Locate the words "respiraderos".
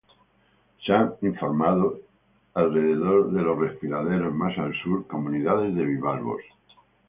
3.59-4.33